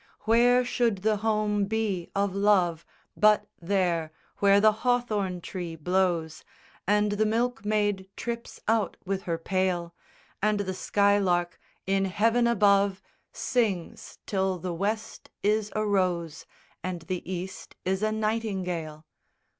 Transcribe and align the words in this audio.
_III 0.03 0.07
Where 0.23 0.65
should 0.65 0.97
the 1.03 1.17
home 1.17 1.65
be 1.65 2.09
of 2.15 2.33
Love, 2.33 2.87
But 3.15 3.45
there, 3.61 4.11
where 4.37 4.59
the 4.59 4.71
hawthorn 4.81 5.41
tree 5.41 5.75
blows, 5.75 6.43
And 6.87 7.11
the 7.11 7.25
milkmaid 7.27 8.09
trips 8.17 8.59
out 8.67 8.97
with 9.05 9.21
her 9.29 9.37
pail, 9.37 9.93
And 10.41 10.61
the 10.61 10.73
skylark 10.73 11.59
in 11.85 12.05
heaven 12.05 12.47
above 12.47 13.03
Sings, 13.31 14.17
till 14.25 14.57
the 14.57 14.73
West 14.73 15.29
is 15.43 15.71
a 15.75 15.85
rose 15.85 16.47
And 16.83 17.03
the 17.03 17.21
East 17.31 17.75
is 17.85 18.01
a 18.01 18.11
nightingale? 18.11 19.05